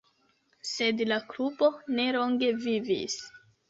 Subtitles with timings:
[0.69, 3.25] Sed la klubo ne longe vivis.